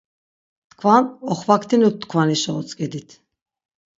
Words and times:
Tkvan 0.71 1.03
oxvaktinutkvanişa 1.31 2.51
otzǩedit. 2.59 3.09